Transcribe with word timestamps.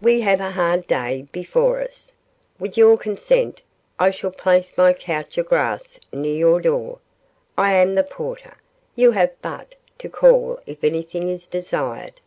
We 0.00 0.22
have 0.22 0.40
a 0.40 0.50
hard 0.50 0.88
day 0.88 1.28
before 1.30 1.80
us. 1.80 2.10
With 2.58 2.76
your 2.76 2.98
consent, 2.98 3.62
I 3.96 4.10
shall 4.10 4.32
place 4.32 4.76
my 4.76 4.92
couch 4.92 5.38
of 5.38 5.46
grass 5.46 6.00
near 6.12 6.34
your 6.34 6.60
door. 6.60 6.98
I 7.56 7.74
am 7.74 7.94
the 7.94 8.02
porter. 8.02 8.56
You 8.96 9.12
have 9.12 9.40
but 9.40 9.76
to 9.98 10.08
call 10.08 10.58
if 10.66 10.82
anything 10.82 11.28
is 11.28 11.46
desired." 11.46 12.20